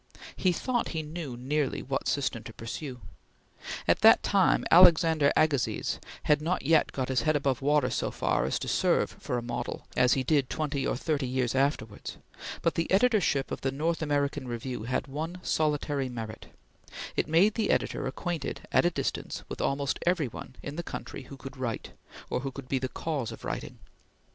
[0.35, 3.01] He thought he knew nearly what system to pursue.
[3.87, 8.45] At that time Alexander Agassiz had not yet got his head above water so far
[8.45, 12.17] as to serve for a model, as he did twenty or thirty years afterwards;
[12.63, 16.47] but the editorship of the North American Review had one solitary merit;
[17.15, 21.21] it made the editor acquainted at a distance with almost every one in the country
[21.25, 21.91] who could write
[22.27, 23.77] or who could be the cause of writing.